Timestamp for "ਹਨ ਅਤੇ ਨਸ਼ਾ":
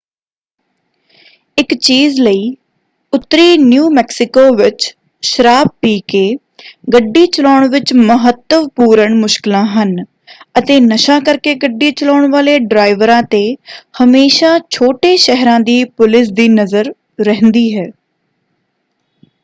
9.67-11.19